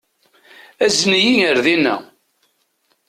[0.85, 1.95] Azen-iyi ar dina.